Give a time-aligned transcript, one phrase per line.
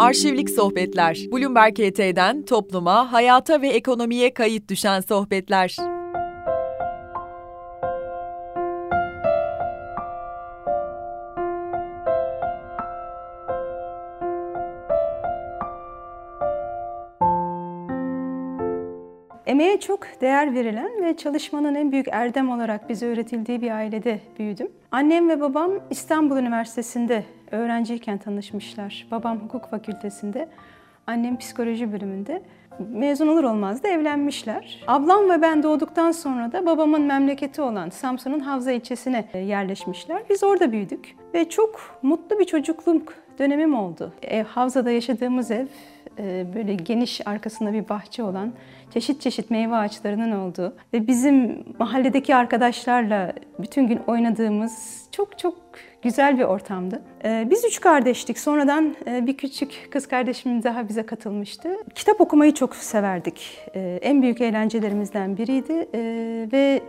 [0.00, 1.18] Arşivlik Sohbetler.
[1.32, 5.76] Bloomberg ET'den topluma, hayata ve ekonomiye kayıt düşen sohbetler.
[19.46, 24.68] Emeğe çok değer verilen ve çalışmanın en büyük erdem olarak bize öğretildiği bir ailede büyüdüm.
[24.90, 29.06] Annem ve babam İstanbul Üniversitesi'nde öğrenciyken tanışmışlar.
[29.10, 30.48] Babam hukuk fakültesinde,
[31.06, 32.42] annem psikoloji bölümünde.
[32.88, 34.84] Mezun olur olmaz da evlenmişler.
[34.86, 40.22] Ablam ve ben doğduktan sonra da babamın memleketi olan Samsun'un Havza ilçesine yerleşmişler.
[40.30, 44.12] Biz orada büyüdük ve çok mutlu bir çocukluk dönemim oldu.
[44.22, 45.66] Ev, Havza'da yaşadığımız ev
[46.18, 48.52] e, böyle geniş arkasında bir bahçe olan
[48.90, 55.54] çeşit çeşit meyve ağaçlarının olduğu ve bizim mahalledeki arkadaşlarla bütün gün oynadığımız çok çok
[56.02, 57.02] güzel bir ortamdı.
[57.24, 58.38] E, biz üç kardeştik.
[58.38, 61.68] Sonradan e, bir küçük kız kardeşim daha bize katılmıştı.
[61.94, 63.58] Kitap okumayı çok severdik.
[63.74, 65.88] En büyük eğlencelerimizden biriydi
[66.52, 66.82] ve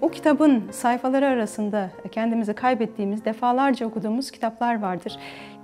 [0.00, 5.18] o kitabın sayfaları arasında kendimizi kaybettiğimiz, defalarca okuduğumuz kitaplar vardır.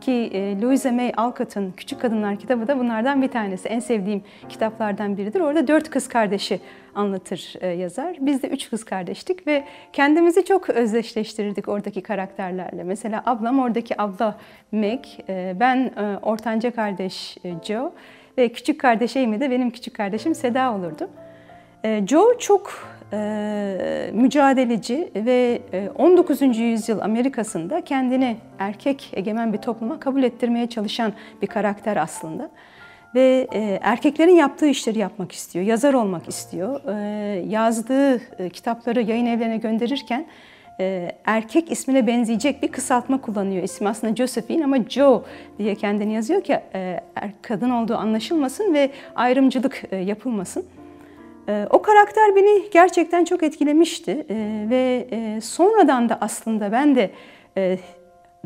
[0.05, 0.30] Ki
[0.62, 3.69] Louisa May Alcott'ın Küçük Kadınlar kitabı da bunlardan bir tanesi.
[3.69, 5.41] En sevdiğim kitaplardan biridir.
[5.41, 6.61] Orada dört kız kardeşi
[6.94, 8.16] anlatır e, yazar.
[8.20, 12.84] Biz de üç kız kardeştik ve kendimizi çok özdeşleştirirdik oradaki karakterlerle.
[12.84, 14.38] Mesela ablam oradaki abla
[14.72, 17.92] Meg, e, ben e, ortanca kardeş Joe
[18.39, 21.08] ve küçük kardeş Amy de benim küçük kardeşim Seda olurdu.
[22.06, 25.60] Joe çok e, mücadeleci ve
[25.98, 26.58] 19.
[26.58, 32.50] yüzyıl Amerika'sında kendini erkek egemen bir topluma kabul ettirmeye çalışan bir karakter aslında
[33.14, 36.80] ve e, erkeklerin yaptığı işleri yapmak istiyor, yazar olmak istiyor.
[36.88, 40.27] E, yazdığı e, kitapları yayın evlerine gönderirken
[40.80, 43.62] e, erkek ismine benzeyecek bir kısaltma kullanıyor.
[43.62, 45.24] İsmi aslında Josephine ama Joe
[45.58, 50.64] diye kendini yazıyor ki e, er, kadın olduğu anlaşılmasın ve ayrımcılık e, yapılmasın.
[51.48, 57.10] E, o karakter beni gerçekten çok etkilemişti e, ve e, sonradan da aslında ben de
[57.56, 57.78] e,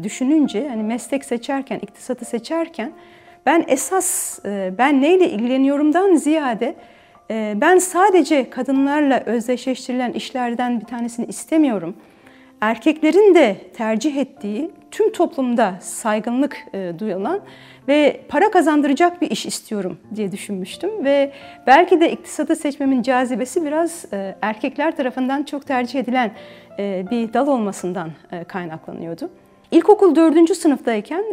[0.02, 2.92] düşününce hani meslek seçerken, iktisatı seçerken
[3.46, 6.74] ben esas e, ben neyle ilgileniyorumdan ziyade
[7.54, 11.96] ben sadece kadınlarla özdeşleştirilen işlerden bir tanesini istemiyorum.
[12.60, 17.40] Erkeklerin de tercih ettiği tüm toplumda saygınlık e, duyulan
[17.88, 21.32] ve para kazandıracak bir iş istiyorum diye düşünmüştüm ve
[21.66, 24.04] belki de iktisatı seçmemin cazibesi biraz
[24.42, 26.30] erkekler tarafından çok tercih edilen
[26.78, 28.10] bir dal olmasından
[28.48, 29.30] kaynaklanıyordu.
[29.70, 31.24] İlkokul dördüncü sınıftayken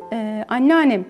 [0.47, 1.05] anneannem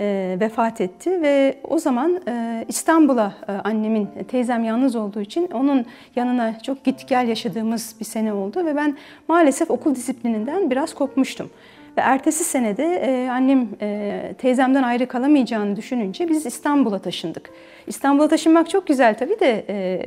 [0.00, 5.86] e, vefat etti ve o zaman e, İstanbul'a e, annemin teyzem yalnız olduğu için onun
[6.16, 8.96] yanına çok git gel yaşadığımız bir sene oldu ve ben
[9.28, 11.50] maalesef okul disiplininden biraz kopmuştum.
[11.96, 17.50] Ve ertesi senede e, annem e, teyzemden ayrı kalamayacağını düşününce biz İstanbul'a taşındık.
[17.86, 20.00] İstanbul'a taşınmak çok güzel tabii de e,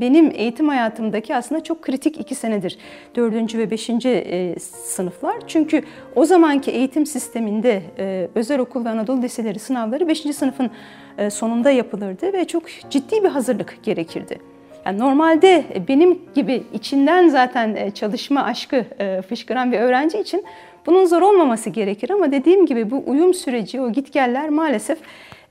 [0.00, 2.78] benim eğitim hayatımdaki aslında çok kritik iki senedir.
[3.16, 5.34] Dördüncü ve beşinci e, sınıflar.
[5.46, 5.82] Çünkü
[6.16, 10.70] o zamanki eğitim sisteminde e, özel okul ve Anadolu liseleri sınavları beşinci sınıfın
[11.18, 14.38] e, sonunda yapılırdı ve çok ciddi bir hazırlık gerekirdi.
[14.86, 18.84] Yani normalde benim gibi içinden zaten çalışma aşkı
[19.28, 20.44] fışkıran bir öğrenci için
[20.86, 24.98] bunun zor olmaması gerekir ama dediğim gibi bu uyum süreci, o gitgeller maalesef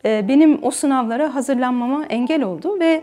[0.06, 3.02] benim o sınavlara hazırlanmama engel oldu ve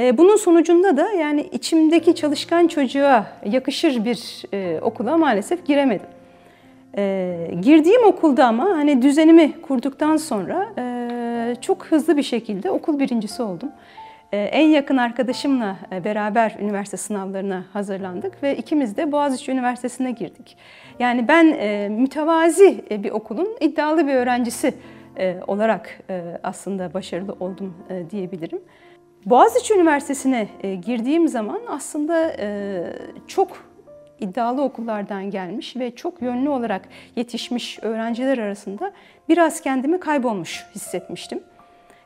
[0.00, 6.06] bunun sonucunda da yani içimdeki çalışkan çocuğa yakışır bir e, okula maalesef giremedim.
[6.96, 10.68] E, girdiğim okulda ama hani düzenimi kurduktan sonra
[11.60, 13.68] çok hızlı bir şekilde okul birincisi oldum.
[14.32, 20.56] En yakın arkadaşımla beraber üniversite sınavlarına hazırlandık ve ikimiz de Boğaziçi Üniversitesi'ne girdik.
[20.98, 21.46] Yani ben
[21.92, 24.74] mütevazi bir okulun iddialı bir öğrencisi
[25.46, 26.00] olarak
[26.42, 27.74] aslında başarılı oldum
[28.10, 28.60] diyebilirim.
[29.26, 32.82] Boğaziçi Üniversitesi'ne e, girdiğim zaman aslında e,
[33.26, 33.48] çok
[34.20, 38.92] iddialı okullardan gelmiş ve çok yönlü olarak yetişmiş öğrenciler arasında
[39.28, 41.40] biraz kendimi kaybolmuş hissetmiştim.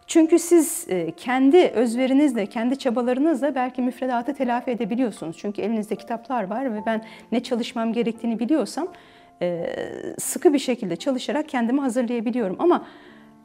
[0.07, 5.37] Çünkü siz e, kendi özverinizle, kendi çabalarınızla belki müfredatı telafi edebiliyorsunuz.
[5.39, 8.89] Çünkü elinizde kitaplar var ve ben ne çalışmam gerektiğini biliyorsam
[10.19, 12.57] sıkı bir şekilde çalışarak kendimi hazırlayabiliyorum.
[12.59, 12.87] Ama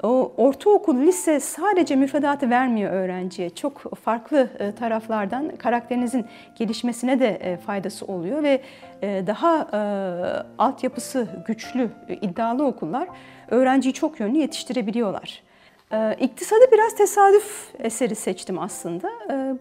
[0.03, 3.49] o ortaokul, lise sadece müfredatı vermiyor öğrenciye.
[3.49, 6.25] Çok farklı e, taraflardan karakterinizin
[6.55, 8.61] gelişmesine de e, faydası oluyor ve
[9.01, 9.67] e, daha
[10.57, 11.89] altyapısı güçlü,
[12.21, 13.07] iddialı okullar
[13.47, 15.43] öğrenciyi çok yönlü yetiştirebiliyorlar.
[16.19, 19.09] İktisadı biraz tesadüf eseri seçtim aslında.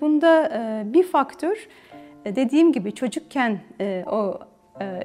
[0.01, 0.51] Bunda
[0.85, 1.69] bir faktör
[2.25, 3.59] dediğim gibi çocukken
[4.07, 4.39] o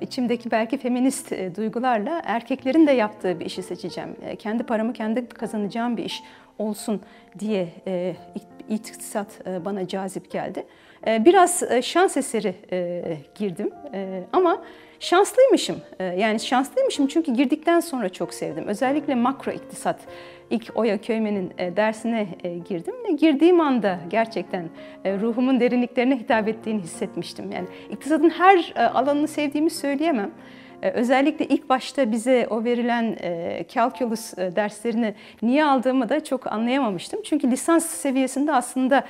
[0.02, 4.16] içimdeki belki feminist e, duygularla erkeklerin de yaptığı bir işi seçeceğim.
[4.26, 6.24] E, kendi paramı kendi kazanacağım bir iş
[6.60, 7.02] olsun
[7.40, 7.68] diye
[8.70, 10.66] iktisat bana cazip geldi.
[11.08, 12.56] Biraz şans eseri
[13.36, 13.72] girdim
[14.34, 14.64] ama
[15.04, 15.82] şanslıymışım.
[16.18, 18.68] Yani şanslıymışım çünkü girdikten sonra çok sevdim.
[18.68, 20.00] Özellikle makro iktisat
[20.50, 22.28] ilk Oya Köymen'in dersine
[22.70, 24.70] girdim ve girdiğim anda gerçekten
[25.06, 27.52] ruhumun derinliklerine hitap ettiğini hissetmiştim.
[27.52, 30.32] Yani iktisadın her alanını sevdiğimi söyleyemem.
[30.84, 37.22] Özellikle ilk başta bize o verilen e, calculus derslerini niye aldığımı da çok anlayamamıştım.
[37.24, 39.04] Çünkü lisans seviyesinde aslında e,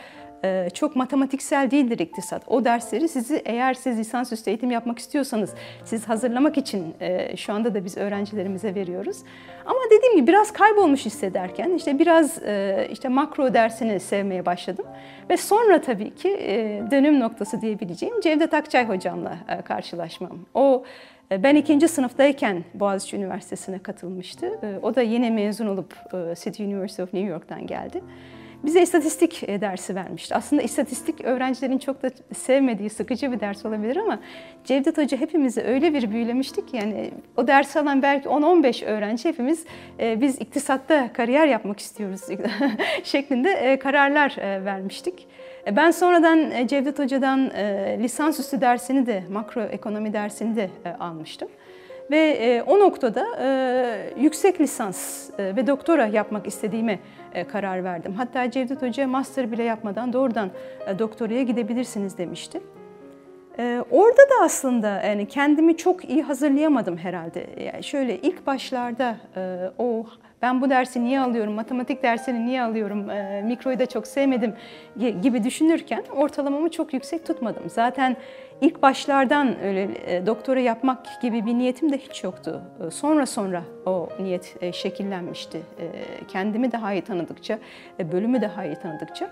[0.73, 2.43] çok matematiksel değildir iktisat.
[2.47, 5.53] O dersleri sizi eğer siz lisansüstü eğitim yapmak istiyorsanız
[5.85, 9.17] siz hazırlamak için e, şu anda da biz öğrencilerimize veriyoruz.
[9.65, 14.85] Ama dediğim gibi biraz kaybolmuş hissederken işte biraz e, işte makro dersini sevmeye başladım.
[15.29, 16.29] Ve sonra tabii ki
[16.91, 20.39] dönüm noktası diyebileceğim Cevdet Akçay hocamla karşılaşmam.
[20.53, 20.83] O
[21.31, 24.59] ben ikinci sınıftayken Boğaziçi Üniversitesi'ne katılmıştı.
[24.81, 25.95] O da yeni mezun olup
[26.43, 28.01] City University of New York'tan geldi
[28.63, 30.35] bize istatistik e, dersi vermişti.
[30.35, 34.19] Aslında istatistik öğrencilerin çok da sevmediği sıkıcı bir ders olabilir ama
[34.65, 39.65] Cevdet Hoca hepimizi öyle bir büyülemiştik ki yani o ders alan belki 10-15 öğrenci hepimiz
[39.99, 42.21] e, biz iktisatta kariyer yapmak istiyoruz
[43.03, 45.27] şeklinde e, kararlar vermiştik.
[45.75, 47.49] Ben sonradan Cevdet Hoca'dan
[47.99, 50.69] lisansüstü dersini de makro ekonomi dersini de
[50.99, 51.49] almıştım.
[52.11, 53.25] Ve o noktada
[54.19, 56.99] yüksek lisans ve doktora yapmak istediğimi
[57.51, 58.13] karar verdim.
[58.13, 60.49] Hatta Cevdet Hoca master bile yapmadan doğrudan
[60.87, 62.61] e, doktoraya gidebilirsiniz demişti.
[63.59, 67.47] E, orada da aslında yani kendimi çok iyi hazırlayamadım herhalde.
[67.63, 69.17] Yani şöyle ilk başlarda
[69.77, 70.05] o
[70.43, 74.53] ben bu dersi niye alıyorum, matematik dersini niye alıyorum, e, mikroyu da çok sevmedim
[75.21, 77.63] gibi düşünürken ortalamamı çok yüksek tutmadım.
[77.69, 78.17] Zaten
[78.61, 82.61] ilk başlardan öyle e, doktora yapmak gibi bir niyetim de hiç yoktu.
[82.87, 85.57] E, sonra sonra o niyet e, şekillenmişti.
[85.57, 85.85] E,
[86.27, 87.59] kendimi daha iyi tanıdıkça,
[87.99, 89.29] e, bölümü daha iyi tanıdıkça.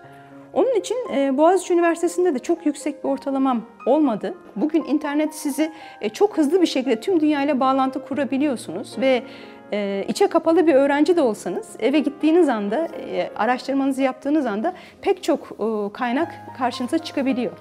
[0.54, 4.34] Onun için e, Boğaziçi Üniversitesi'nde de çok yüksek bir ortalamam olmadı.
[4.56, 5.72] Bugün internet sizi
[6.02, 9.24] e, çok hızlı bir şekilde tüm dünyayla bağlantı kurabiliyorsunuz ve
[9.74, 15.24] e, içe kapalı bir öğrenci de olsanız eve gittiğiniz anda, e, araştırmanızı yaptığınız anda pek
[15.24, 17.52] çok e, kaynak karşınıza çıkabiliyor.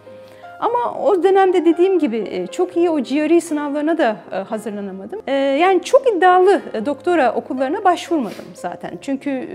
[0.61, 5.21] Ama o dönemde dediğim gibi e, çok iyi o GRE sınavlarına da e, hazırlanamadım.
[5.61, 8.91] Yani çok iddialı doktora okullarına başvurmadım zaten.
[9.01, 9.49] Çünkü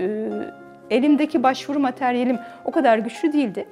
[0.90, 3.66] elimdeki başvuru materyalim o kadar güçlü değildi.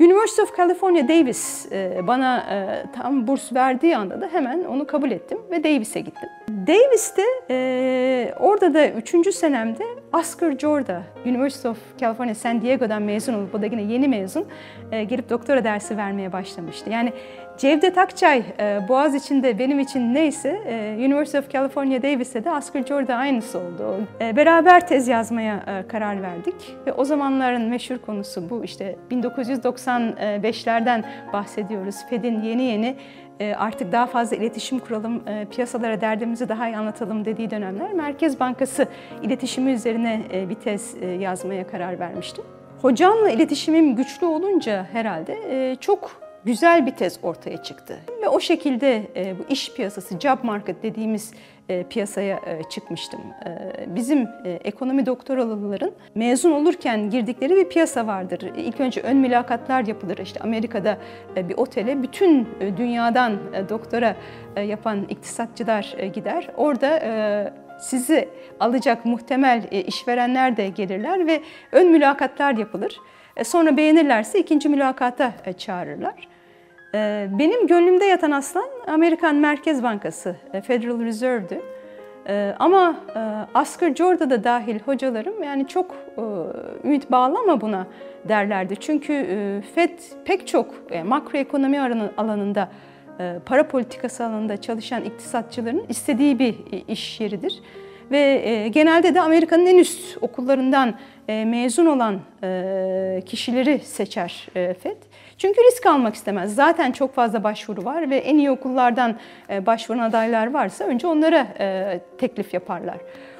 [0.00, 5.10] University of California Davis e, bana e, tam burs verdiği anda da hemen onu kabul
[5.10, 6.28] ettim ve Davis'e gittim.
[6.66, 13.54] Davis'te e, orada da üçüncü senemde Oscar Jorda, University of California San Diego'dan mezun olup,
[13.54, 14.44] o da yine yeni mezun,
[14.90, 16.90] gelip doktora dersi vermeye başlamıştı.
[16.90, 17.12] Yani
[17.60, 22.82] Cevdet Akçay e, Boğaz içinde benim için neyse e, University of California Davis'te de Oscar
[22.82, 24.00] Jorda aynısı oldu.
[24.20, 26.54] E, beraber tez yazmaya karar verdik
[26.86, 31.96] ve o zamanların meşhur konusu bu işte 1995'lerden bahsediyoruz.
[32.10, 32.96] Fed'in yeni yeni
[33.56, 38.86] artık daha fazla iletişim kuralım, piyasalara derdimizi daha iyi anlatalım dediği dönemler Merkez Bankası
[39.22, 42.44] iletişimi üzerine bir tez yazmaya karar vermiştim.
[42.82, 45.36] Hocamla iletişimim güçlü olunca herhalde
[45.80, 47.98] çok güzel bir tez ortaya çıktı.
[48.22, 51.32] Ve o şekilde e, bu iş piyasası, job market dediğimiz
[51.68, 53.20] e, piyasaya e, çıkmıştım.
[53.46, 58.40] E, bizim e, ekonomi doktoralıların mezun olurken girdikleri bir piyasa vardır.
[58.56, 60.18] İlk önce ön mülakatlar yapılır.
[60.18, 60.98] İşte Amerika'da
[61.36, 64.16] e, bir otele bütün e, dünyadan e, doktora
[64.56, 66.48] e, yapan iktisatçılar e, gider.
[66.56, 68.28] Orada e, sizi
[68.60, 73.00] alacak muhtemel e, işverenler de gelirler ve ön mülakatlar yapılır.
[73.36, 76.28] E, sonra beğenirlerse ikinci mülakata e, çağırırlar.
[76.94, 81.60] E, benim gönlümde yatan aslan Amerikan Merkez Bankası, Federal Reserve'dü.
[82.58, 82.96] Ama
[83.60, 85.96] Oscar Jorda da dahil hocalarım yani çok
[86.84, 87.86] ümit bağlama buna
[88.28, 88.76] derlerdi.
[88.76, 89.12] Çünkü
[89.74, 91.80] FED pek çok makroekonomi
[92.16, 92.68] alanında,
[93.46, 96.56] para politikası alanında çalışan iktisatçıların istediği bir
[96.88, 97.62] iş yeridir.
[98.10, 100.94] Ve genelde de Amerika'nın en üst okullarından
[101.28, 104.96] e, mezun olan e, kişileri seçer e, FED.
[105.40, 106.54] Çünkü risk almak istemez.
[106.54, 109.16] Zaten çok fazla başvuru var ve en iyi okullardan
[109.48, 111.46] başvuran adaylar varsa önce onlara
[112.18, 112.96] teklif yaparlar.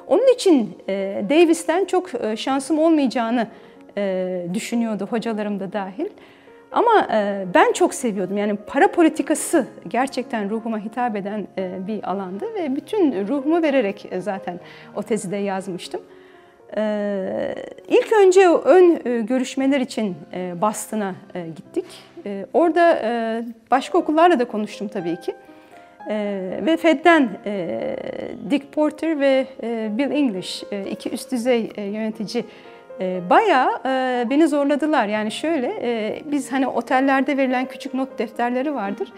[0.07, 0.79] Onun için
[1.31, 3.47] Davis'ten çok şansım olmayacağını
[4.55, 6.07] düşünüyordu hocalarım da dahil.
[6.73, 7.09] Ama
[7.55, 8.39] ben çok seviyordum.
[8.39, 14.61] Yani para politikası gerçekten ruhuma hitap eden bir alandı ve bütün ruhumu vererek zaten
[14.97, 16.01] o tezi de yazmıştım.
[16.77, 17.55] Ee,
[17.89, 21.85] ilk önce ön e, görüşmeler için e, Boston'a e, gittik.
[22.53, 23.03] Orada
[23.71, 25.35] başka okullarla da konuştum tabii ki.
[26.67, 27.29] ve Fed'den
[28.51, 29.47] Dick Porter ve
[29.99, 32.45] Bill English iki üst düzey yönetici
[33.31, 33.71] bayağı
[34.31, 35.07] beni zorladılar.
[35.07, 35.73] Yani şöyle
[36.25, 39.13] biz hani otellerde verilen küçük not defterleri vardır.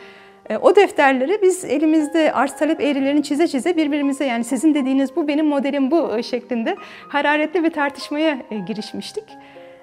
[0.61, 5.47] O defterleri biz elimizde arz talep eğrilerini çize çize birbirimize yani sizin dediğiniz bu benim
[5.47, 6.77] modelim bu şeklinde
[7.09, 9.25] hararetli bir tartışmaya girişmiştik.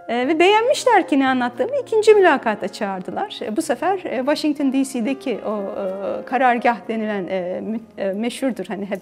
[0.09, 3.39] Ee, ve beğenmişler ki ne anlattığımı ikinci mülakata çağırdılar.
[3.41, 7.29] E, bu sefer e, Washington DC'deki o e, karargah denilen
[8.15, 8.99] meşhurdur hani hep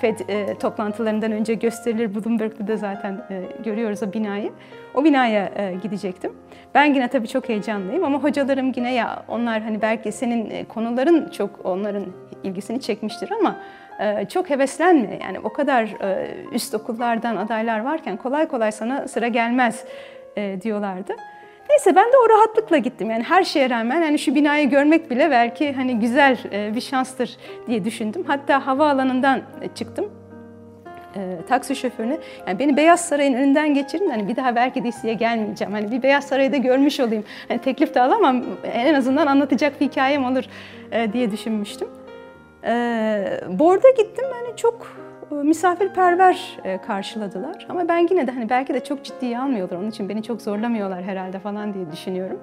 [0.00, 0.18] Fed
[0.60, 2.14] toplantılarından önce gösterilir.
[2.14, 3.20] Bloomberg'de de zaten
[3.64, 4.52] görüyoruz o binayı.
[4.94, 6.32] O binaya gidecektim.
[6.74, 11.66] Ben yine tabii çok heyecanlıyım ama hocalarım yine ya onlar hani belki senin konuların çok
[11.66, 12.04] onların
[12.44, 13.56] ilgisini çekmiştir ama
[14.28, 15.18] çok heveslenme.
[15.22, 15.88] Yani o kadar
[16.52, 19.84] üst okullardan adaylar varken kolay kolay sana sıra gelmez
[20.36, 21.16] e, diyorlardı.
[21.70, 23.10] Neyse ben de o rahatlıkla gittim.
[23.10, 27.36] Yani her şeye rağmen hani şu binayı görmek bile belki hani güzel e, bir şanstır
[27.66, 28.24] diye düşündüm.
[28.26, 29.42] Hatta havaalanından
[29.74, 30.10] çıktım.
[31.16, 35.72] E, taksi şoförüne yani beni Beyaz Saray'ın önünden geçirin hani bir daha belki DC'ye gelmeyeceğim.
[35.72, 37.24] Hani bir Beyaz Saray'da görmüş olayım.
[37.48, 40.44] Hani teklif de alamam en azından anlatacak bir hikayem olur
[40.92, 41.88] e, diye düşünmüştüm.
[42.64, 42.70] E,
[43.48, 47.66] Bord'a gittim hani çok e, misafirperver e, karşıladılar.
[47.68, 49.76] Ama ben yine de hani belki de çok ciddiye almıyorlar.
[49.76, 52.40] Onun için beni çok zorlamıyorlar herhalde falan diye düşünüyorum.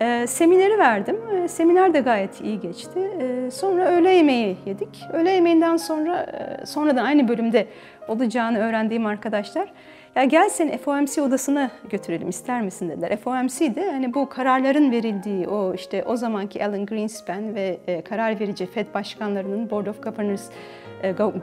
[0.00, 1.16] E, semineri verdim.
[1.36, 3.10] E, seminer de gayet iyi geçti.
[3.20, 5.02] E, sonra öğle yemeği yedik.
[5.12, 7.66] Öğle yemeğinden sonra e, sonradan aynı bölümde
[8.08, 9.72] olacağını öğrendiğim arkadaşlar
[10.16, 13.16] ya gel seni FOMC odasına götürelim ister misin dediler.
[13.16, 18.40] FOMC de hani bu kararların verildiği o işte o zamanki Alan Greenspan ve e, karar
[18.40, 20.52] verici Fed başkanlarının Board of Governors e,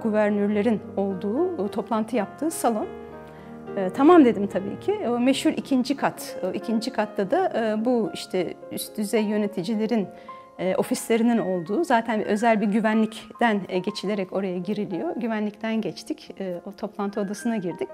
[0.03, 2.87] guvernörlerin olduğu, toplantı yaptığı salon.
[3.77, 4.99] E, tamam dedim tabii ki.
[5.09, 6.37] O meşhur ikinci kat.
[6.43, 10.07] O ikinci katta da e, bu işte üst düzey yöneticilerin
[10.77, 15.15] ofislerinin olduğu zaten özel bir güvenlikten geçilerek oraya giriliyor.
[15.15, 16.35] Güvenlikten geçtik.
[16.65, 17.89] O toplantı odasına girdik.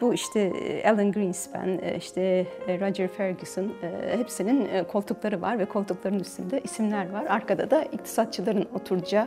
[0.00, 0.52] Bu işte
[0.84, 3.72] Alan Greenspan, işte Roger Ferguson
[4.16, 7.24] hepsinin koltukları var ve koltukların üstünde isimler var.
[7.28, 9.26] Arkada da iktisatçıların oturacağı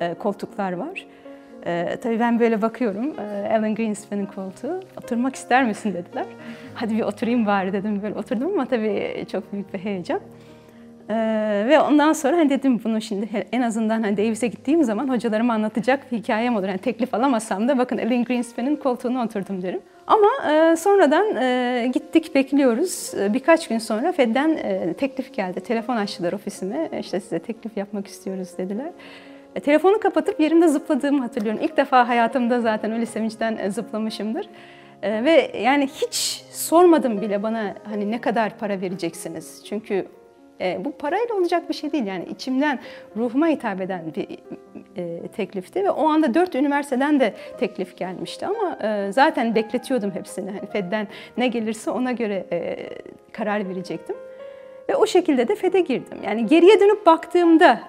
[0.00, 1.06] e, koltuklar var.
[1.66, 4.80] E, tabii ben böyle bakıyorum, e, Alan Greenspan'ın koltuğu.
[5.02, 6.26] Oturmak ister misin dediler.
[6.74, 8.02] Hadi bir oturayım bari dedim.
[8.02, 10.20] Böyle oturdum ama tabii çok büyük bir heyecan.
[11.10, 15.54] Ee, ve ondan sonra hani dedim bunu şimdi en azından hani Davis'e gittiğim zaman hocalarıma
[15.54, 16.68] anlatacak bir hikayem olur.
[16.68, 19.80] Yani teklif alamasam da bakın Alan Greenspan'ın koltuğuna oturdum derim.
[20.06, 23.14] Ama e, sonradan e, gittik bekliyoruz.
[23.14, 25.60] E, birkaç gün sonra Fed'den e, teklif geldi.
[25.60, 26.88] Telefon açtılar ofisime.
[26.92, 28.90] E, işte size teklif yapmak istiyoruz dediler.
[29.58, 31.60] E, telefonu kapatıp yerimde zıpladığımı hatırlıyorum.
[31.62, 34.48] İlk defa hayatımda zaten öyle sevinçten e, zıplamışımdır.
[35.02, 39.64] E, ve yani hiç sormadım bile bana hani ne kadar para vereceksiniz.
[39.68, 40.06] Çünkü
[40.60, 42.06] e, bu parayla olacak bir şey değil.
[42.06, 42.78] Yani içimden
[43.16, 44.26] ruhuma hitap eden bir
[45.28, 48.78] teklifti ve o anda dört üniversiteden de teklif gelmişti ama
[49.12, 50.50] zaten bekletiyordum hepsini.
[50.50, 52.44] Hani Fed'den ne gelirse ona göre
[53.32, 54.16] karar verecektim.
[54.88, 56.18] Ve o şekilde de FED'e girdim.
[56.24, 57.80] Yani geriye dönüp baktığımda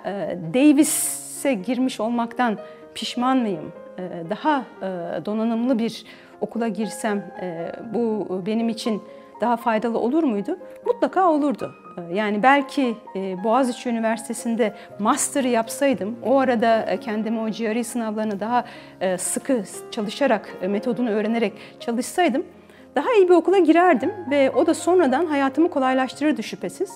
[0.53, 2.57] Davis hapse girmiş olmaktan
[2.95, 3.71] pişman mıyım?
[3.99, 4.85] Ee, daha e,
[5.25, 6.03] donanımlı bir
[6.41, 9.03] okula girsem e, bu benim için
[9.41, 10.57] daha faydalı olur muydu?
[10.85, 11.75] Mutlaka olurdu.
[11.97, 18.65] Ee, yani belki e, Boğaziçi Üniversitesi'nde master yapsaydım, o arada kendimi o GRE sınavlarını daha
[19.17, 22.43] sıkı çalışarak, metodunu öğrenerek çalışsaydım
[22.95, 26.89] daha iyi bir okula girerdim ve o da sonradan hayatımı kolaylaştırırdı şüphesiz.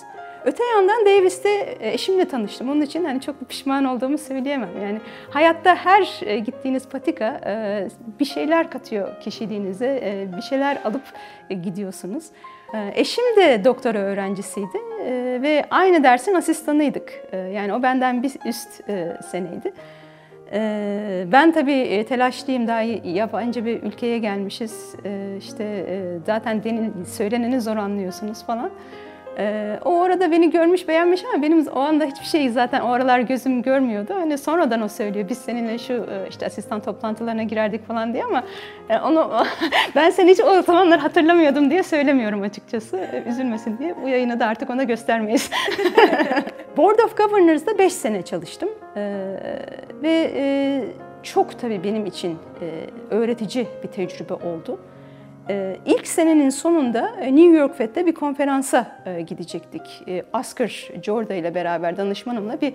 [0.45, 2.69] Öte yandan Davis'te e, eşimle tanıştım.
[2.69, 4.69] Onun için hani çok pişman olduğumu söyleyemem.
[4.81, 7.87] Yani hayatta her e, gittiğiniz patika e,
[8.19, 11.03] bir şeyler katıyor kişiliğinize, bir şeyler alıp
[11.49, 12.25] gidiyorsunuz.
[12.95, 14.77] Eşim de doktora öğrencisiydi
[15.41, 17.23] ve aynı dersin asistanıydık.
[17.53, 18.83] Yani o benden bir üst
[19.31, 19.73] seneydi.
[21.31, 24.95] Ben tabii telaşlıyım, daha yabancı bir ülkeye gelmişiz.
[25.39, 25.85] İşte
[26.25, 26.61] zaten
[27.07, 28.71] söyleneni zor anlıyorsunuz falan.
[29.37, 33.19] Ee, o orada beni görmüş beğenmiş ama benim o anda hiçbir şey zaten o aralar
[33.19, 34.13] gözüm görmüyordu.
[34.13, 38.43] Hani sonradan o söylüyor biz seninle şu e, işte asistan toplantılarına girerdik falan diye ama
[38.89, 39.31] e, onu
[39.95, 42.97] ben seni hiç o zamanlar hatırlamıyordum diye söylemiyorum açıkçası.
[42.97, 43.95] E, üzülmesin diye.
[44.03, 45.49] Bu yayını da artık ona göstermeyiz.
[46.77, 48.69] Board of Governors'da 5 sene çalıştım.
[50.03, 50.83] Ve
[51.23, 52.37] çok tabii benim için
[53.09, 54.79] öğretici bir tecrübe oldu.
[55.49, 60.03] Ee, ilk senenin sonunda e, New York Fed'de bir konferansa e, gidecektik.
[60.07, 62.73] E, Oscar Jorda ile beraber danışmanımla bir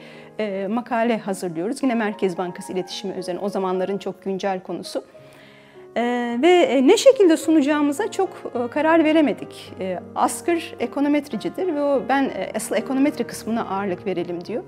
[0.69, 1.83] makale hazırlıyoruz.
[1.83, 5.05] Yine Merkez Bankası iletişimi üzerine o zamanların çok güncel konusu.
[6.43, 9.73] Ve ne şekilde sunacağımıza çok karar veremedik.
[10.15, 14.63] Asker ekonometricidir ve o ben asıl ekonometri kısmına ağırlık verelim diyor.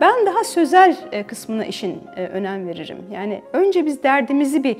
[0.00, 2.98] Ben daha sözel kısmına işin önem veririm.
[3.12, 4.76] Yani önce biz derdimizi bir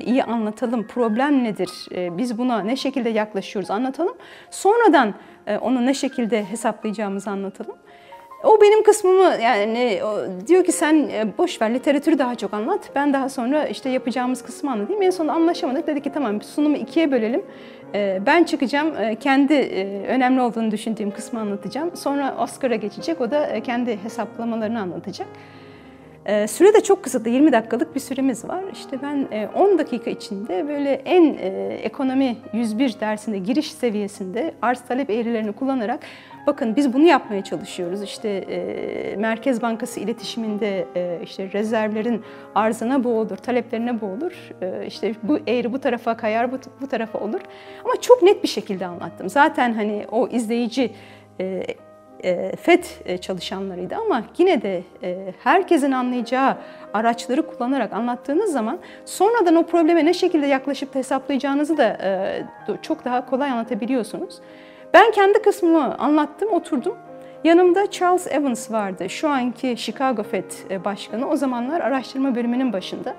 [0.00, 0.86] iyi anlatalım.
[0.86, 1.70] Problem nedir?
[1.90, 4.16] Biz buna ne şekilde yaklaşıyoruz anlatalım.
[4.50, 5.14] Sonradan
[5.60, 7.76] onu ne şekilde hesaplayacağımızı anlatalım.
[8.44, 12.90] O benim kısmımı yani o, diyor ki sen e, boş ver literatürü daha çok anlat.
[12.94, 15.02] Ben daha sonra işte yapacağımız kısmı anlatayım.
[15.02, 15.86] En sonunda anlaşamadık.
[15.86, 17.42] Dedi ki tamam sunumu ikiye bölelim.
[17.94, 18.96] E, ben çıkacağım.
[18.96, 19.54] E, kendi
[20.08, 21.96] önemli olduğunu düşündüğüm kısmı anlatacağım.
[21.96, 23.20] Sonra Oscar'a geçecek.
[23.20, 25.28] O da kendi hesaplamalarını anlatacak.
[26.48, 28.64] Süre de çok kısıtlı, 20 dakikalık bir süremiz var.
[28.72, 31.34] İşte ben 10 dakika içinde böyle en
[31.82, 36.00] ekonomi 101 dersinde giriş seviyesinde arz talep eğrilerini kullanarak
[36.48, 38.02] Bakın biz bunu yapmaya çalışıyoruz.
[38.02, 42.22] İşte e, Merkez Bankası iletişiminde e, işte rezervlerin
[42.54, 44.32] arzına bu olur, taleplerine bu olur.
[44.62, 47.40] E, işte bu eğri bu tarafa kayar, bu, bu tarafa olur.
[47.84, 49.28] Ama çok net bir şekilde anlattım.
[49.28, 50.90] Zaten hani o izleyici
[51.40, 51.64] e, e,
[52.60, 52.84] FED
[53.20, 56.56] çalışanlarıydı ama yine de e, herkesin anlayacağı
[56.94, 63.26] araçları kullanarak anlattığınız zaman sonradan o probleme ne şekilde yaklaşıp hesaplayacağınızı da e, çok daha
[63.26, 64.38] kolay anlatabiliyorsunuz.
[64.94, 66.96] Ben kendi kısmımı anlattım, oturdum.
[67.44, 71.28] Yanımda Charles Evans vardı, şu anki Chicago Fed e, Başkanı.
[71.28, 73.14] O zamanlar araştırma bölümünün başında.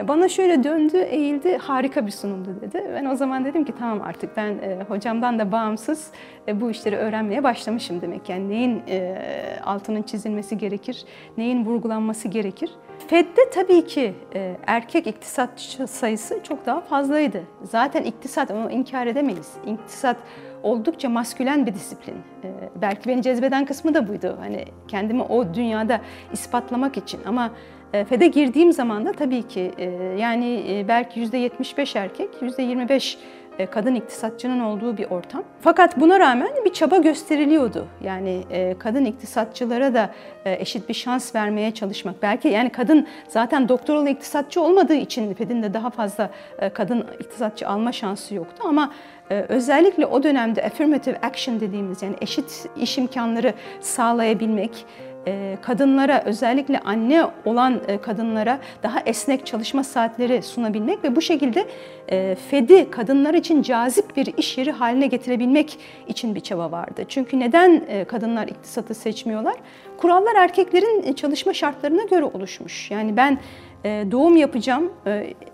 [0.00, 2.90] E, bana şöyle döndü, eğildi, harika bir sunumdu dedi.
[2.94, 6.10] Ben o zaman dedim ki tamam artık ben e, hocamdan da bağımsız
[6.48, 8.28] e, bu işleri öğrenmeye başlamışım demek.
[8.28, 9.16] Yani neyin e,
[9.64, 11.04] altının çizilmesi gerekir,
[11.38, 12.70] neyin vurgulanması gerekir.
[13.08, 17.42] Fed'de tabii ki e, erkek iktisatçı sayısı çok daha fazlaydı.
[17.62, 19.52] Zaten iktisat, onu inkar edemeyiz.
[19.66, 20.16] İktisat
[20.64, 22.14] oldukça maskülen bir disiplin.
[22.44, 24.36] Ee, belki beni cezbeden kısmı da buydu.
[24.40, 26.00] Hani kendimi o dünyada
[26.32, 29.84] ispatlamak için ama e, FED'e girdiğim zaman da tabii ki e,
[30.18, 33.16] yani e, belki %75 erkek, %25
[33.58, 35.42] e, kadın iktisatçının olduğu bir ortam.
[35.60, 37.86] Fakat buna rağmen bir çaba gösteriliyordu.
[38.04, 40.10] Yani e, kadın iktisatçılara da
[40.44, 42.22] e, eşit bir şans vermeye çalışmak.
[42.22, 46.30] Belki yani kadın zaten doktoralı iktisatçı olmadığı için FED'in de daha fazla
[46.74, 48.92] kadın iktisatçı alma şansı yoktu ama
[49.30, 55.13] özellikle o dönemde affirmative action dediğimiz yani eşit iş imkanları sağlayabilmek, e,
[55.62, 61.66] kadınlara özellikle anne olan e, kadınlara daha esnek çalışma saatleri sunabilmek ve bu şekilde
[62.10, 67.04] e, FED'i kadınlar için cazip bir iş yeri haline getirebilmek için bir çaba vardı.
[67.08, 69.54] Çünkü neden kadınlar iktisatı seçmiyorlar?
[69.96, 72.90] Kurallar erkeklerin çalışma şartlarına göre oluşmuş.
[72.90, 73.38] Yani ben
[73.84, 74.92] doğum yapacağım,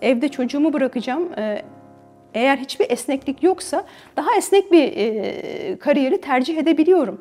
[0.02, 1.28] evde çocuğumu bırakacağım,
[2.34, 3.84] eğer hiçbir esneklik yoksa
[4.16, 4.88] daha esnek bir
[5.78, 7.20] kariyeri tercih edebiliyorum.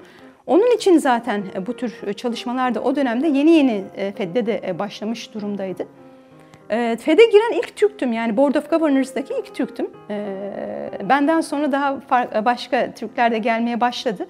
[0.49, 4.45] Onun için zaten e, bu tür e, çalışmalar da o dönemde yeni yeni e, FED'de
[4.45, 5.87] de başlamış durumdaydı.
[6.99, 9.87] FED'e giren ilk Türktüm yani Board of Governors'daki ilk Türktüm.
[11.09, 11.99] Benden sonra daha
[12.45, 14.27] başka Türkler de gelmeye başladı.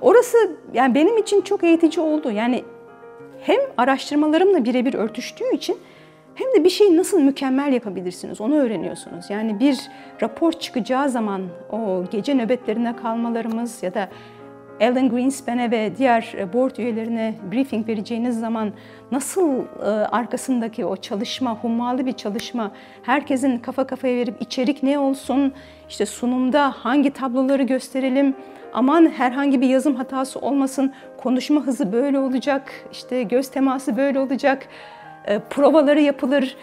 [0.00, 2.30] Orası yani benim için çok eğitici oldu.
[2.30, 2.64] Yani
[3.40, 5.76] hem araştırmalarımla birebir örtüştüğü için
[6.34, 9.30] hem de bir şeyi nasıl mükemmel yapabilirsiniz onu öğreniyorsunuz.
[9.30, 9.78] Yani bir
[10.22, 14.08] rapor çıkacağı zaman o gece nöbetlerine kalmalarımız ya da
[14.80, 18.72] Alan Greenspan'e ve diğer e, board üyelerine briefing vereceğiniz zaman
[19.12, 22.70] nasıl e, arkasındaki o çalışma, hummalı bir çalışma,
[23.02, 25.52] herkesin kafa kafaya verip içerik ne olsun,
[25.88, 28.34] işte sunumda hangi tabloları gösterelim,
[28.74, 34.68] aman herhangi bir yazım hatası olmasın, konuşma hızı böyle olacak, işte göz teması böyle olacak,
[35.24, 36.56] e, provaları yapılır,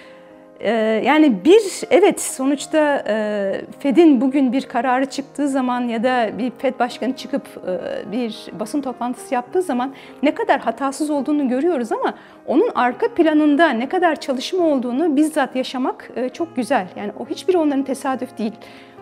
[1.05, 6.79] yani bir, evet sonuçta e, Fed'in bugün bir kararı çıktığı zaman ya da bir Fed
[6.79, 12.13] başkanı çıkıp e, bir basın toplantısı yaptığı zaman ne kadar hatasız olduğunu görüyoruz ama
[12.45, 16.87] onun arka planında ne kadar çalışma olduğunu bizzat yaşamak e, çok güzel.
[16.95, 18.53] Yani o hiçbir onların tesadüf değil.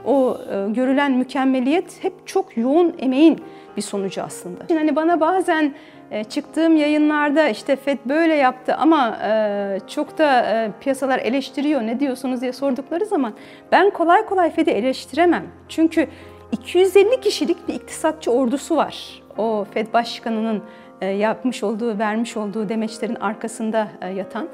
[0.05, 0.37] O
[0.67, 3.41] görülen mükemmeliyet hep çok yoğun emeğin
[3.77, 4.63] bir sonucu aslında.
[4.67, 5.73] Şimdi hani bana bazen
[6.11, 11.99] e, çıktığım yayınlarda işte FED böyle yaptı ama e, çok da e, piyasalar eleştiriyor ne
[11.99, 13.33] diyorsunuz diye sordukları zaman
[13.71, 15.43] ben kolay kolay FED'i eleştiremem.
[15.69, 16.07] Çünkü
[16.51, 19.23] 250 kişilik bir iktisatçı ordusu var.
[19.37, 20.63] O FED başkanının
[21.17, 24.47] yapmış olduğu, vermiş olduğu demeçlerin arkasında yatan.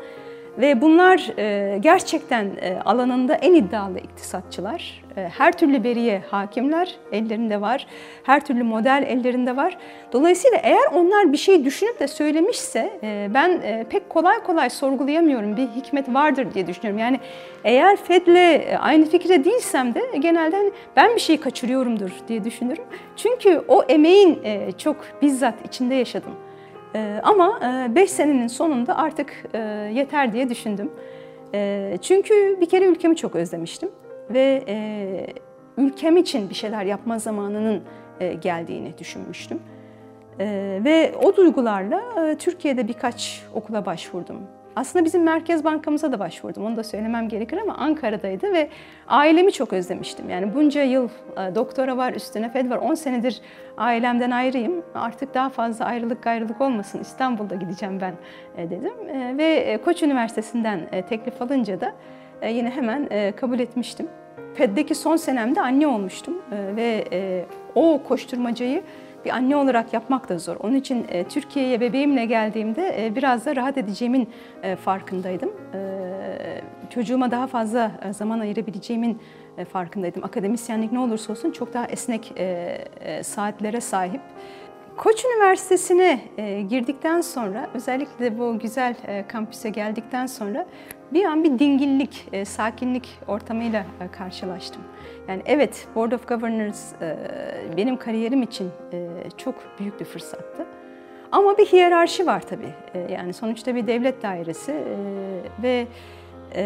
[0.57, 5.03] Ve bunlar e, gerçekten e, alanında en iddialı iktisatçılar.
[5.17, 7.87] E, her türlü veriye hakimler, ellerinde var.
[8.23, 9.77] Her türlü model ellerinde var.
[10.13, 12.99] Dolayısıyla eğer onlar bir şey düşünüp de söylemişse
[13.33, 15.57] ben pek kolay kolay sorgulayamıyorum.
[15.57, 16.99] Bir hikmet vardır diye düşünüyorum.
[16.99, 17.19] Yani
[17.63, 22.83] eğer Fed'le aynı fikirde değilsem de genelde hani ben bir şeyi kaçırıyorumdur diye düşünürüm.
[23.15, 24.39] Çünkü o emeğin
[24.77, 26.31] çok bizzat içinde yaşadım.
[26.95, 27.59] Ee, ama
[27.95, 29.59] 5 e, senenin sonunda artık e,
[29.93, 30.91] yeter diye düşündüm.
[31.53, 33.89] E, çünkü bir kere ülkemi çok özlemiştim
[34.29, 35.27] ve e,
[35.77, 37.81] ülkem için bir şeyler yapma zamanının
[38.41, 39.59] geldiğini düşünmüştüm.
[40.39, 42.01] E, ve o duygularla
[42.37, 44.37] Türkiye'de birkaç okula başvurdum.
[44.75, 46.65] Aslında bizim Merkez Bankamıza da başvurdum.
[46.65, 48.69] Onu da söylemem gerekir ama Ankara'daydı ve
[49.07, 50.29] ailemi çok özlemiştim.
[50.29, 52.77] Yani bunca yıl e, doktora var, üstüne FED var.
[52.77, 53.41] 10 senedir
[53.77, 54.83] ailemden ayrıyım.
[54.93, 56.99] Artık daha fazla ayrılık gayrılık olmasın.
[56.99, 58.13] İstanbul'da gideceğim ben
[58.57, 59.09] e, dedim.
[59.09, 60.79] E, ve Koç Üniversitesi'nden
[61.09, 61.93] teklif alınca da
[62.49, 64.07] yine hemen kabul etmiştim.
[64.53, 67.05] FED'deki son senemde anne olmuştum ve
[67.75, 68.83] o koşturmacayı
[69.25, 70.55] bir anne olarak yapmak da zor.
[70.59, 74.29] Onun için e, Türkiye'ye bebeğimle geldiğimde e, biraz da rahat edeceğimin
[74.63, 75.49] e, farkındaydım.
[75.73, 75.79] E,
[76.89, 79.21] çocuğuma daha fazla e, zaman ayırabileceğimin
[79.57, 80.23] e, farkındaydım.
[80.23, 82.43] Akademisyenlik ne olursa olsun çok daha esnek e,
[83.01, 84.21] e, saatlere sahip.
[84.97, 90.65] Koç Üniversitesi'ne e, girdikten sonra, özellikle bu güzel e, kampüse geldikten sonra
[91.13, 94.81] bir an bir dinginlik, e, sakinlik ortamıyla e, karşılaştım.
[95.27, 97.17] Yani evet, Board of Governors e,
[97.77, 100.65] benim kariyerim için e, çok büyük bir fırsattı.
[101.31, 102.73] Ama bir hiyerarşi var tabii.
[102.93, 104.95] E, yani sonuçta bir devlet dairesi e,
[105.63, 105.87] ve
[106.55, 106.63] e,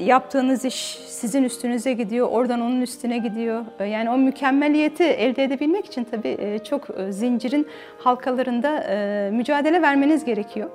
[0.00, 3.64] yaptığınız iş sizin üstünüze gidiyor, oradan onun üstüne gidiyor.
[3.78, 7.66] E, yani o mükemmeliyeti elde edebilmek için tabii e, çok e, zincirin
[7.98, 10.70] halkalarında e, mücadele vermeniz gerekiyor.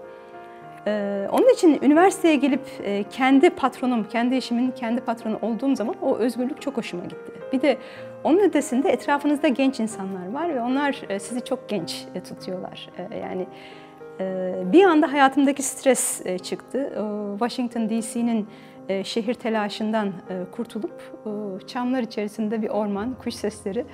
[0.87, 6.17] Ee, onun için üniversiteye gelip e, kendi patronum, kendi işimin kendi patronu olduğum zaman o
[6.17, 7.31] özgürlük çok hoşuma gitti.
[7.53, 7.77] Bir de
[8.23, 12.89] onun ötesinde etrafınızda genç insanlar var ve onlar e, sizi çok genç e, tutuyorlar.
[13.21, 13.47] Yani
[14.71, 16.93] bir anda hayatımdaki stres çıktı.
[17.39, 18.47] Washington DC'nin
[19.03, 20.13] şehir telaşından
[20.51, 21.01] kurtulup
[21.67, 23.85] çamlar içerisinde bir orman, kuş sesleri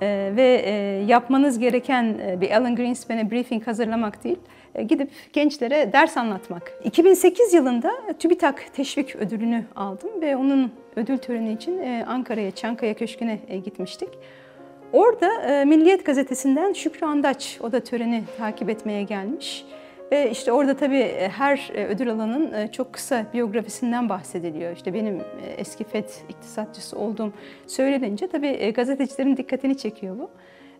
[0.00, 0.62] ve
[1.06, 4.38] yapmanız gereken bir Alan Greenspan'e briefing hazırlamak değil,
[4.74, 6.72] e, gidip gençlere ders anlatmak.
[6.84, 13.38] 2008 yılında TÜBİTAK Teşvik Ödülünü aldım ve onun ödül töreni için e, Ankara'ya, Çankaya Köşkü'ne
[13.48, 14.08] e, gitmiştik.
[14.92, 19.64] Orada Milliyet Gazetesi'nden Şükrü Andaç, o da töreni takip etmeye gelmiş.
[20.12, 24.76] Ve işte orada tabii her ödül alanın çok kısa biyografisinden bahsediliyor.
[24.76, 25.22] İşte benim
[25.56, 27.32] eski FED iktisatçısı olduğum
[27.66, 30.30] söylenince tabii gazetecilerin dikkatini çekiyor bu.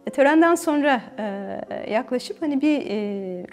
[0.06, 2.94] E, törenden sonra e, yaklaşıp hani bir e,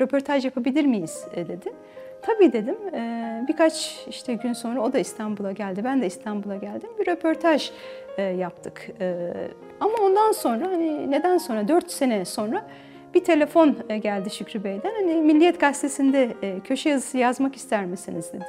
[0.01, 1.73] röportaj yapabilir miyiz dedi.
[2.21, 2.75] Tabii dedim.
[3.47, 5.83] Birkaç işte gün sonra o da İstanbul'a geldi.
[5.83, 6.89] Ben de İstanbul'a geldim.
[6.99, 7.71] Bir röportaj
[8.37, 8.89] yaptık.
[9.79, 11.67] Ama ondan sonra hani neden sonra?
[11.67, 12.65] Dört sene sonra
[13.15, 14.91] bir telefon geldi Şükrü Bey'den.
[15.01, 16.29] Hani Milliyet Gazetesi'nde
[16.63, 18.45] köşe yazısı yazmak ister misiniz dedi.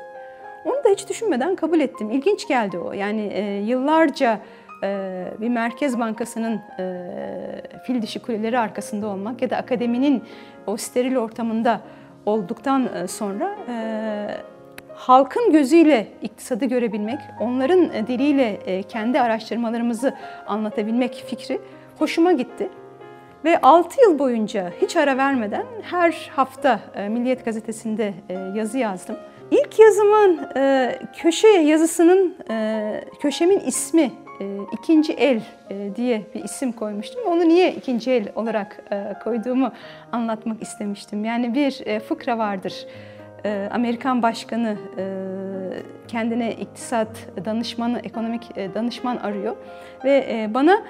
[0.64, 2.10] Onu da hiç düşünmeden kabul ettim.
[2.10, 2.92] İlginç geldi o.
[2.92, 3.22] Yani
[3.66, 4.40] yıllarca
[4.82, 10.24] ee, bir Merkez Bankası'nın e, fil dişi kuleleri arkasında olmak ya da akademinin
[10.66, 11.80] o steril ortamında
[12.26, 13.74] olduktan e, sonra e,
[14.94, 20.14] halkın gözüyle iktisadı görebilmek, onların diliyle kendi araştırmalarımızı
[20.46, 21.60] anlatabilmek fikri
[21.98, 22.68] hoşuma gitti.
[23.46, 28.14] Ve 6 yıl boyunca hiç ara vermeden her hafta Milliyet Gazetesi'nde
[28.54, 29.16] yazı yazdım.
[29.50, 30.40] İlk yazımın
[31.16, 32.36] köşe yazısının,
[33.20, 37.20] köşemin ismi e, ikinci el e, diye bir isim koymuştum.
[37.26, 39.72] Onu niye ikinci el olarak e, koyduğumu
[40.12, 41.24] anlatmak istemiştim.
[41.24, 42.86] Yani bir e, fıkra vardır.
[43.44, 45.04] E, Amerikan başkanı e,
[46.08, 47.08] kendine iktisat
[47.44, 49.56] danışmanı, ekonomik e, danışman arıyor
[50.04, 50.82] ve e, bana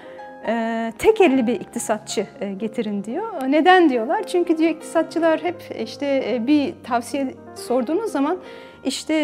[0.46, 3.32] e, tek elli bir iktisatçı e, getirin diyor.
[3.48, 4.26] Neden diyorlar?
[4.26, 8.38] Çünkü diyor iktisatçılar hep işte e, bir tavsiye sorduğunuz zaman
[8.84, 9.14] işte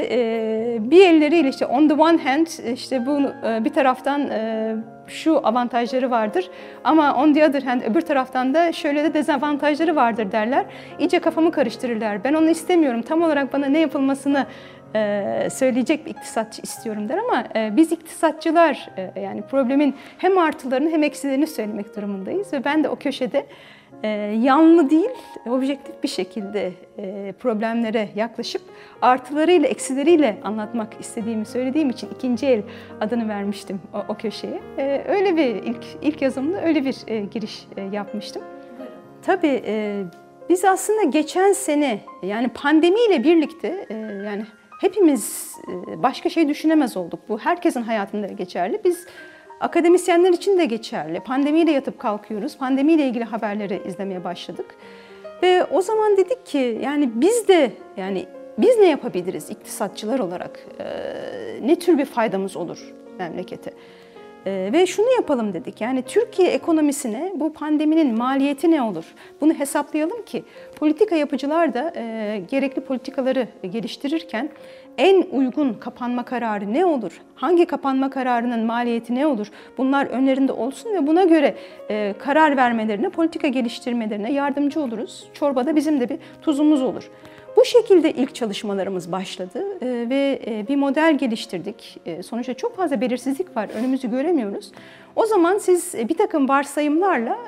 [0.80, 3.20] bir elleriyle işte on the one hand işte bu
[3.64, 4.30] bir taraftan
[5.06, 6.50] şu avantajları vardır
[6.84, 10.64] ama on the other hand öbür taraftan da şöyle de dezavantajları vardır derler.
[10.98, 12.24] İyice kafamı karıştırırlar.
[12.24, 13.02] Ben onu istemiyorum.
[13.02, 14.46] Tam olarak bana ne yapılmasını
[14.94, 20.90] e, söyleyecek bir iktisatçı istiyorum der ama e, biz iktisatçılar e, yani problemin hem artılarını
[20.90, 23.46] hem eksilerini söylemek durumundayız ve ben de o köşede
[24.02, 24.08] e,
[24.42, 25.10] yanlı değil,
[25.46, 28.62] objektif bir şekilde e, problemlere yaklaşıp
[29.02, 32.62] artılarıyla, eksileriyle anlatmak istediğimi söylediğim için ikinci el
[33.00, 34.60] adını vermiştim o, o köşeye.
[35.08, 38.42] Öyle bir ilk ilk yazımda öyle bir giriş yapmıştım.
[39.22, 39.62] Tabii
[40.48, 43.86] biz aslında geçen sene yani pandemiyle birlikte
[44.26, 44.44] yani
[44.82, 47.20] hepimiz e, başka şey düşünemez olduk.
[47.28, 48.80] Bu herkesin hayatında geçerli.
[48.84, 49.06] Biz
[49.62, 51.20] Akademisyenler için de geçerli.
[51.20, 52.56] Pandemiyle yatıp kalkıyoruz.
[52.58, 54.74] Pandemiyle ilgili haberleri izlemeye başladık.
[55.42, 58.26] Ve o zaman dedik ki yani biz de yani
[58.58, 60.66] biz ne yapabiliriz iktisatçılar olarak?
[60.80, 60.86] Ee,
[61.62, 63.72] ne tür bir faydamız olur memlekete?
[64.46, 65.80] Ee, ve şunu yapalım dedik.
[65.80, 69.04] Yani Türkiye ekonomisine bu pandeminin maliyeti ne olur?
[69.40, 70.44] Bunu hesaplayalım ki
[70.76, 74.50] politika yapıcılar da e, gerekli politikaları geliştirirken
[74.98, 77.20] en uygun kapanma kararı ne olur?
[77.34, 79.50] Hangi kapanma kararının maliyeti ne olur?
[79.78, 81.54] Bunlar önlerinde olsun ve buna göre
[81.90, 85.28] e, karar vermelerine, politika geliştirmelerine yardımcı oluruz.
[85.34, 87.10] Çorbada bizim de bir tuzumuz olur.
[87.56, 91.98] Bu şekilde ilk çalışmalarımız başladı e, ve e, bir model geliştirdik.
[92.06, 94.72] E, sonuçta çok fazla belirsizlik var, önümüzü göremiyoruz.
[95.16, 97.38] O zaman siz bir takım varsayımlarla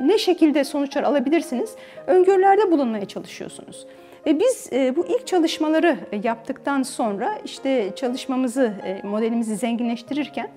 [0.00, 1.74] ne şekilde sonuçlar alabilirsiniz?
[2.06, 3.86] Öngörülerde bulunmaya çalışıyorsunuz.
[4.26, 10.48] Ve biz bu ilk çalışmaları yaptıktan sonra işte çalışmamızı, modelimizi zenginleştirirken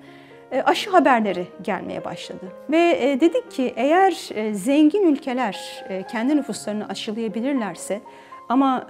[0.64, 2.46] aşı haberleri gelmeye başladı.
[2.70, 8.00] Ve dedik ki eğer zengin ülkeler kendi nüfuslarını aşılayabilirlerse
[8.48, 8.86] ama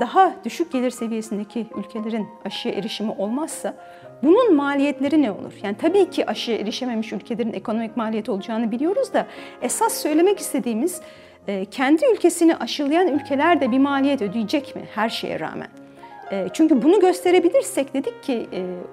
[0.00, 3.74] daha düşük gelir seviyesindeki ülkelerin aşıya erişimi olmazsa
[4.22, 5.52] bunun maliyetleri ne olur?
[5.62, 9.26] Yani tabii ki aşıya erişememiş ülkelerin ekonomik maliyeti olacağını biliyoruz da
[9.62, 11.00] esas söylemek istediğimiz
[11.70, 15.68] kendi ülkesini aşılayan ülkeler de bir maliyet ödeyecek mi her şeye rağmen?
[16.52, 18.46] Çünkü bunu gösterebilirsek dedik ki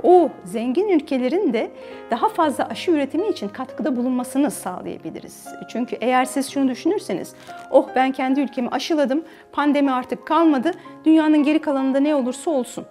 [0.04, 1.72] o zengin ülkelerin de
[2.12, 5.48] daha fazla aşı üretimi için katkıda bulunmasını sağlayabiliriz.
[5.70, 7.36] Çünkü eğer siz şunu düşünürseniz,
[7.72, 10.72] oh ben kendi ülkemi aşıladım, pandemi artık kalmadı,
[11.06, 12.86] dünyanın geri kalanında ne olursa olsun.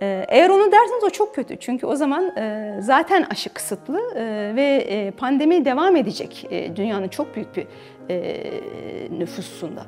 [0.00, 1.56] Eğer onu derseniz o çok kötü.
[1.56, 2.32] Çünkü o zaman
[2.80, 4.14] zaten aşı kısıtlı
[4.56, 7.66] ve pandemi devam edecek dünyanın çok büyük bir
[9.18, 9.82] nüfusunda.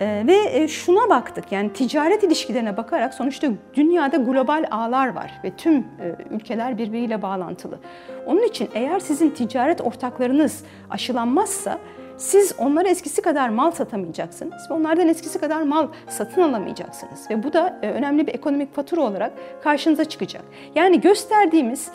[0.00, 5.50] Ee, ve e, şuna baktık yani ticaret ilişkilerine bakarak sonuçta dünyada global ağlar var ve
[5.50, 5.84] tüm e,
[6.30, 7.78] ülkeler birbiriyle bağlantılı.
[8.26, 11.78] Onun için eğer sizin ticaret ortaklarınız aşılanmazsa
[12.16, 17.30] siz onlara eskisi kadar mal satamayacaksınız ve onlardan eskisi kadar mal satın alamayacaksınız.
[17.30, 20.42] Ve bu da e, önemli bir ekonomik fatura olarak karşınıza çıkacak.
[20.74, 21.88] Yani gösterdiğimiz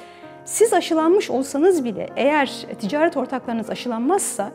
[0.45, 4.51] siz aşılanmış olsanız bile eğer ticaret ortaklarınız aşılanmazsa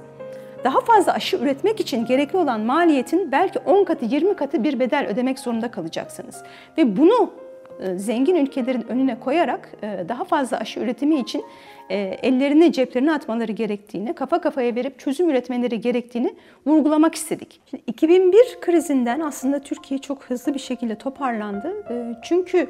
[0.65, 5.07] daha fazla aşı üretmek için gerekli olan maliyetin belki 10 katı 20 katı bir bedel
[5.07, 6.43] ödemek zorunda kalacaksınız.
[6.79, 7.33] Ve bunu
[7.81, 11.45] e, zengin ülkelerin önüne koyarak e, daha fazla aşı üretimi için
[11.91, 16.35] e, ellerini ceplerine atmaları gerektiğini, kafa kafaya verip çözüm üretmeleri gerektiğini
[16.67, 17.61] vurgulamak istedik.
[17.71, 21.75] Şimdi 2001 krizinden aslında Türkiye çok hızlı bir şekilde toparlandı.
[22.23, 22.69] Çünkü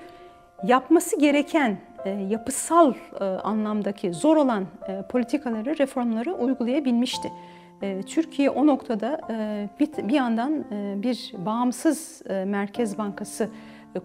[0.66, 1.78] yapması gereken
[2.28, 2.94] yapısal
[3.42, 4.66] anlamdaki zor olan
[5.10, 7.32] politikaları, reformları uygulayabilmişti.
[7.84, 13.48] Ee, Türkiye o noktada e, bir, yandan e, bir bağımsız e, merkez bankası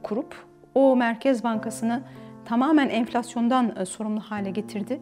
[0.03, 0.35] kurup
[0.75, 2.01] o merkez bankasını
[2.45, 4.99] tamamen enflasyondan sorumlu hale getirdi.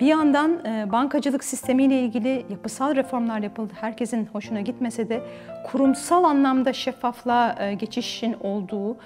[0.00, 0.58] Bir yandan
[0.92, 3.72] bankacılık sistemiyle ilgili yapısal reformlar yapıldı.
[3.80, 5.20] Herkesin hoşuna gitmese de
[5.66, 8.96] kurumsal anlamda şeffaflığa geçişin olduğu,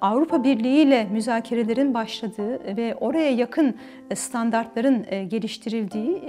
[0.00, 3.76] Avrupa Birliği ile müzakerelerin başladığı ve oraya yakın
[4.14, 6.20] standartların geliştirildiği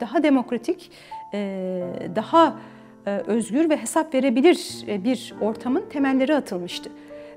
[0.00, 0.90] daha demokratik
[2.16, 2.56] daha
[3.08, 6.90] e, özgür ve hesap verebilir e, bir ortamın temelleri atılmıştı.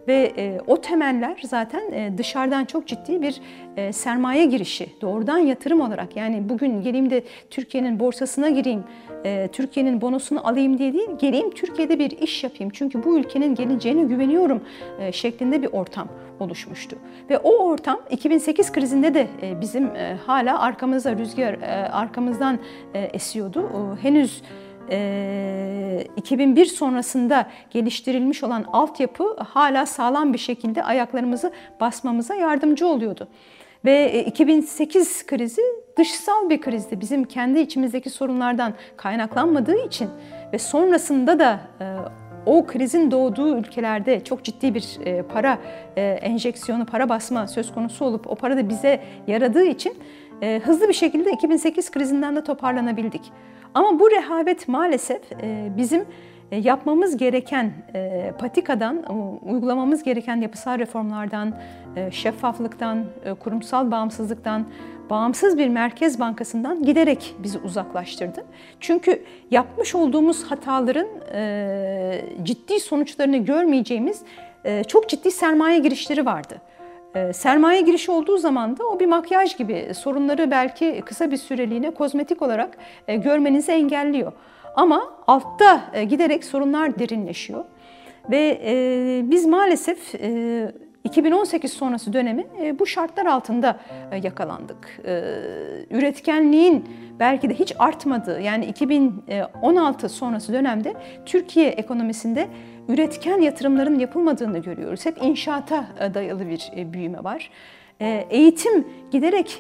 [0.08, 0.32] Ve
[0.68, 3.42] o temeller zaten dışarıdan çok ciddi bir
[3.92, 6.16] sermaye girişi, doğrudan yatırım olarak.
[6.16, 8.84] Yani bugün geleyim de Türkiye'nin borsasına gireyim,
[9.52, 12.72] Türkiye'nin bonosunu alayım diye değil, geleyim Türkiye'de bir iş yapayım.
[12.76, 14.62] Çünkü bu ülkenin geleceğine güveniyorum
[15.12, 16.08] şeklinde bir ortam
[16.42, 16.98] oluşmuştu.
[17.30, 22.60] Ve o ortam 2008 krizinde de e, bizim e, hala arkamızda rüzgar e, arkamızdan
[22.94, 23.70] esiyordu.
[24.02, 24.42] Henüz
[26.18, 33.28] 2001 sonrasında geliştirilmiş olan altyapı hala sağlam bir şekilde ayaklarımızı basmamıza yardımcı oluyordu.
[33.86, 35.62] Ve 2008 krizi
[35.98, 37.02] dışsal bir krizdi.
[37.02, 40.10] Bizim kendi içimizdeki sorunlardan kaynaklanmadığı için
[40.54, 41.60] ve sonrasında da
[42.46, 45.58] o krizin doğduğu ülkelerde çok ciddi bir e, para
[45.96, 49.94] e, enjeksiyonu, para basma söz konusu olup o para da bize yaradığı için
[50.42, 53.22] e, hızlı bir şekilde 2008 krizinden de toparlanabildik.
[53.74, 55.22] Ama bu rehavet maalesef
[55.78, 56.06] bizim
[56.52, 57.74] yapmamız gereken
[58.40, 59.04] patikadan,
[59.42, 61.54] uygulamamız gereken yapısal reformlardan,
[62.12, 63.06] şeffaflıktan,
[63.40, 64.66] kurumsal bağımsızlıktan,
[65.12, 68.46] bağımsız bir merkez bankasından giderek bizi uzaklaştırdı.
[68.80, 74.22] Çünkü yapmış olduğumuz hataların e, ciddi sonuçlarını görmeyeceğimiz
[74.64, 76.62] e, çok ciddi sermaye girişleri vardı.
[77.16, 81.92] E, sermaye girişi olduğu zaman da o bir makyaj gibi sorunları belki kısa bir süreliğine
[81.92, 84.32] kozmetik olarak e, görmenizi engelliyor.
[84.76, 87.66] Ama altta e, giderek sorunlar derinleşiyor.
[88.30, 90.72] Ve e, biz maalesef e,
[91.04, 93.80] 2018 sonrası dönemi e, bu şartlar altında
[94.12, 95.00] e, yakalandık.
[95.06, 95.22] E,
[95.90, 96.86] üretkenliğin
[97.20, 100.94] belki de hiç artmadığı yani 2016 sonrası dönemde
[101.26, 102.48] Türkiye ekonomisinde
[102.88, 105.06] üretken yatırımların yapılmadığını görüyoruz.
[105.06, 107.50] Hep inşaata dayalı bir büyüme var.
[108.30, 109.58] eğitim giderek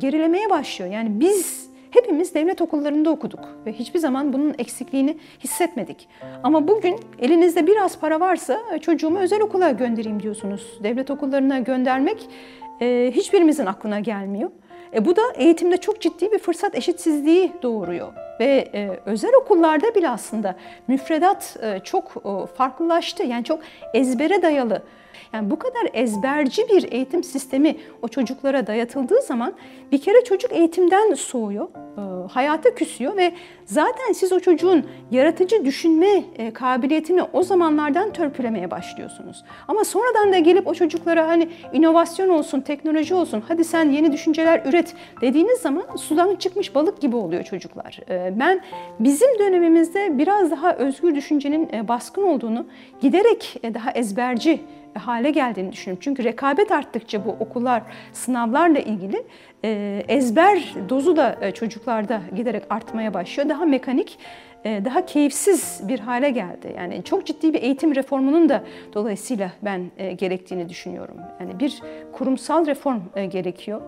[0.00, 0.90] gerilemeye başlıyor.
[0.92, 6.08] Yani biz hepimiz devlet okullarında okuduk ve hiçbir zaman bunun eksikliğini hissetmedik.
[6.42, 10.78] Ama bugün elinizde biraz para varsa çocuğumu özel okula göndereyim diyorsunuz.
[10.82, 12.28] Devlet okullarına göndermek
[12.80, 14.50] e, hiçbirimizin aklına gelmiyor.
[14.94, 18.12] E, bu da eğitimde çok ciddi bir fırsat eşitsizliği doğuruyor.
[18.40, 20.56] Ve e, özel okullarda bile aslında
[20.88, 23.22] müfredat e, çok e, farklılaştı.
[23.22, 23.60] Yani çok
[23.94, 24.82] ezbere dayalı.
[25.34, 29.54] Yani bu kadar ezberci bir eğitim sistemi o çocuklara dayatıldığı zaman
[29.92, 33.32] bir kere çocuk eğitimden soğuyor, e, hayata küsüyor ve
[33.64, 39.44] zaten siz o çocuğun yaratıcı düşünme e, kabiliyetini o zamanlardan törpülemeye başlıyorsunuz.
[39.68, 44.62] Ama sonradan da gelip o çocuklara hani inovasyon olsun, teknoloji olsun, hadi sen yeni düşünceler
[44.66, 48.00] üret dediğiniz zaman sudan çıkmış balık gibi oluyor çocuklar.
[48.10, 48.60] E, ben
[49.00, 52.66] bizim dönemimizde biraz daha özgür düşüncenin baskın olduğunu,
[53.00, 54.60] giderek daha ezberci
[54.94, 56.00] hale geldiğini düşünüyorum.
[56.04, 59.22] Çünkü rekabet arttıkça bu okullar sınavlarla ilgili
[59.64, 63.48] e, ezber dozu da e, çocuklarda giderek artmaya başlıyor.
[63.48, 64.18] Daha mekanik,
[64.64, 66.74] e, daha keyifsiz bir hale geldi.
[66.76, 71.16] Yani çok ciddi bir eğitim reformunun da dolayısıyla ben gerektiğini düşünüyorum.
[71.40, 73.80] Yani bir kurumsal reform gerekiyor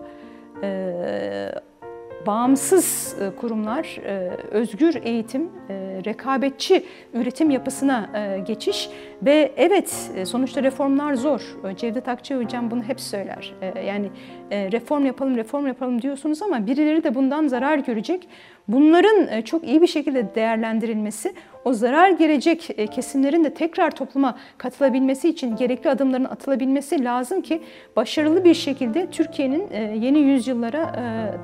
[2.27, 8.09] bağımsız e, kurumlar, e, özgür eğitim, e, rekabetçi üretim yapısına
[8.47, 8.89] geçiş
[9.21, 11.57] ve evet sonuçta reformlar zor.
[11.77, 13.53] Cevdet Akçay Hocam bunu hep söyler.
[13.85, 14.09] Yani
[14.51, 18.27] reform yapalım, reform yapalım diyorsunuz ama birileri de bundan zarar görecek.
[18.67, 21.33] Bunların çok iyi bir şekilde değerlendirilmesi,
[21.65, 27.61] o zarar gelecek kesimlerin de tekrar topluma katılabilmesi için gerekli adımların atılabilmesi lazım ki
[27.95, 29.67] başarılı bir şekilde Türkiye'nin
[30.01, 30.93] yeni yüzyıllara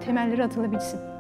[0.05, 1.12] temelleri atılabilsin.